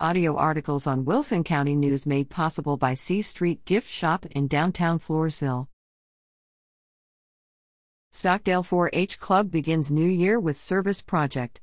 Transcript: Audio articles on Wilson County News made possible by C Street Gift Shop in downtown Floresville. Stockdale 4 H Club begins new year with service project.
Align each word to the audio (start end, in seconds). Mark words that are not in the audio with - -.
Audio 0.00 0.34
articles 0.34 0.88
on 0.88 1.04
Wilson 1.04 1.44
County 1.44 1.76
News 1.76 2.04
made 2.04 2.28
possible 2.28 2.76
by 2.76 2.94
C 2.94 3.22
Street 3.22 3.64
Gift 3.64 3.88
Shop 3.88 4.26
in 4.26 4.48
downtown 4.48 4.98
Floresville. 4.98 5.68
Stockdale 8.10 8.64
4 8.64 8.90
H 8.92 9.20
Club 9.20 9.52
begins 9.52 9.92
new 9.92 10.04
year 10.04 10.40
with 10.40 10.56
service 10.56 11.00
project. 11.00 11.60